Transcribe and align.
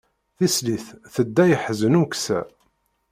Tislit 0.37 0.87
tedda 1.13 1.43
iḥzen 1.55 1.97
umeksa. 2.01 2.39